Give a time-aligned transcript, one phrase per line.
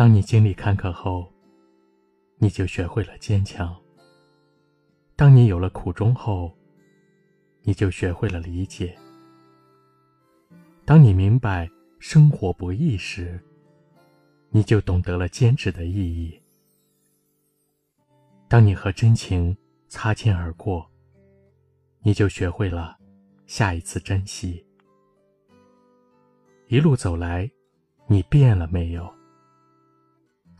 [0.00, 1.30] 当你经历坎坷后，
[2.38, 3.68] 你就学会了坚强；
[5.14, 6.56] 当你有了苦衷后，
[7.60, 8.96] 你就学会了理解；
[10.86, 11.68] 当你明白
[11.98, 13.38] 生活不易时，
[14.48, 16.40] 你就懂得了坚持的意义。
[18.48, 19.54] 当你和真情
[19.86, 20.90] 擦肩而过，
[22.00, 22.96] 你就学会了
[23.46, 24.64] 下一次珍惜。
[26.68, 27.50] 一路走来，
[28.06, 29.19] 你变了没有？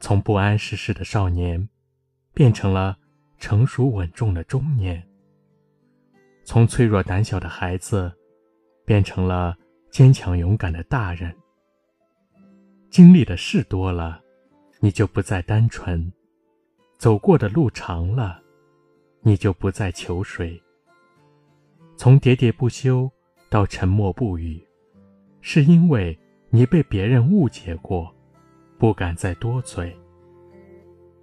[0.00, 1.68] 从不谙世事的少年，
[2.32, 2.96] 变成了
[3.38, 4.98] 成熟稳重的中年；
[6.42, 8.10] 从脆弱胆小的孩子，
[8.86, 9.56] 变成了
[9.90, 11.36] 坚强勇敢的大人。
[12.88, 14.20] 经历的事多了，
[14.80, 16.10] 你就不再单纯；
[16.98, 18.42] 走过的路长了，
[19.20, 20.60] 你就不再求谁。
[21.96, 23.08] 从喋喋不休
[23.50, 24.66] 到沉默不语，
[25.42, 28.12] 是因为你被别人误解过，
[28.80, 29.94] 不敢再多嘴。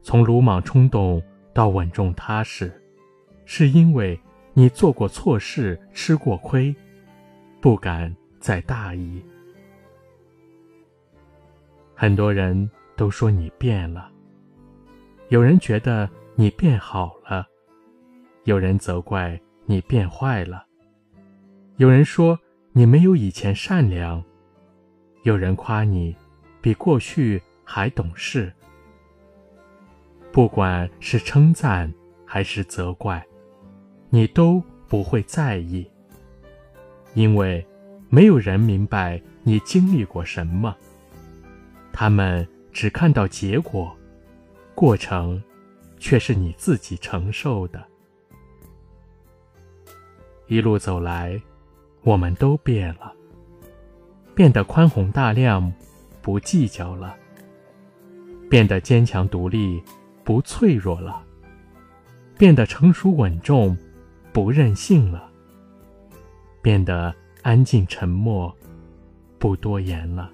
[0.00, 1.22] 从鲁莽冲动
[1.52, 2.72] 到稳重踏实，
[3.44, 4.18] 是因为
[4.54, 6.74] 你做过错事，吃过亏，
[7.60, 9.22] 不敢再大意。
[11.94, 14.10] 很多人都说你变了，
[15.28, 17.46] 有人觉得你变好了，
[18.44, 20.64] 有人责怪你变坏了，
[21.76, 22.38] 有人说
[22.72, 24.24] 你没有以前善良，
[25.24, 26.16] 有人夸你
[26.62, 28.50] 比过去还懂事。
[30.30, 31.92] 不管是称赞
[32.24, 33.22] 还是责怪，
[34.08, 35.86] 你都不会在意，
[37.12, 37.66] 因为
[38.08, 40.74] 没有人明白你经历过什么。
[41.92, 43.94] 他们只看到结果，
[44.74, 45.42] 过程
[45.98, 47.84] 却是你自己承受的。
[50.46, 51.38] 一路走来，
[52.02, 53.12] 我们都变了，
[54.34, 55.70] 变得宽宏大量，
[56.22, 57.14] 不计较了；
[58.48, 59.82] 变得坚强独立，
[60.22, 61.20] 不脆弱了；
[62.38, 63.76] 变得成熟稳重，
[64.32, 65.28] 不任性了；
[66.62, 68.56] 变得安静沉默，
[69.38, 70.30] 不多言了。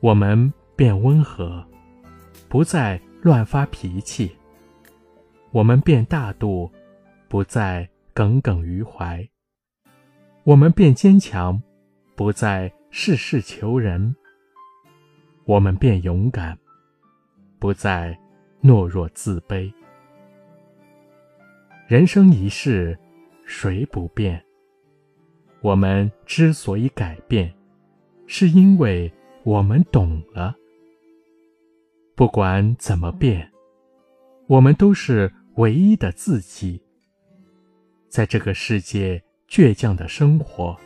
[0.00, 1.64] 我们变温和，
[2.48, 4.28] 不再乱发脾气；
[5.52, 6.68] 我们变大度，
[7.28, 9.24] 不再耿耿于怀；
[10.42, 11.62] 我们变坚强，
[12.16, 14.14] 不再事事求人；
[15.44, 16.58] 我们变勇敢，
[17.58, 18.18] 不再
[18.62, 19.72] 懦弱自卑。
[21.86, 22.98] 人生一世，
[23.44, 24.44] 谁不变？
[25.60, 27.54] 我们之所以改变，
[28.26, 29.12] 是因为。
[29.42, 30.54] 我们懂了，
[32.14, 33.50] 不管怎么变，
[34.48, 36.82] 我们都是唯一的自己。
[38.10, 40.78] 在这个世界倔强的生活，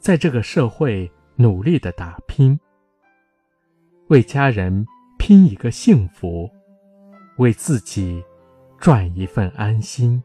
[0.00, 2.58] 在这个社会努力的打拼，
[4.08, 4.86] 为家人
[5.18, 6.50] 拼一个幸福，
[7.36, 8.24] 为自己
[8.78, 10.22] 赚一份安心。